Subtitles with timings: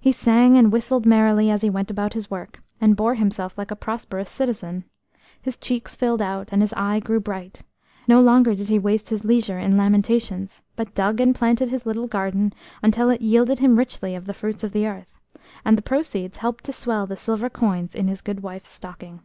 [0.00, 3.70] He sang and whistled merrily as he went about his work, and bore himself like
[3.70, 4.84] a prosperous citizen.
[5.42, 7.64] His cheeks filled out, and his eye grew bright;
[8.06, 12.06] no longer did he waste his leisure in lamentations, but dug and planted his little
[12.06, 15.18] garden until it yielded him richly of the fruits of the earth,
[15.66, 19.20] and the proceeds helped to swell the silver coins in his good wife's stocking.